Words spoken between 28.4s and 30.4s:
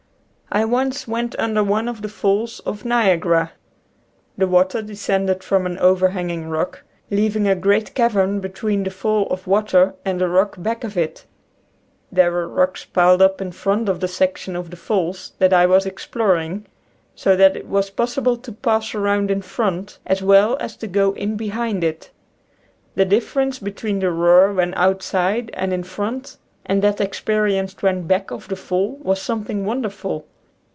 the fall was something wonderful.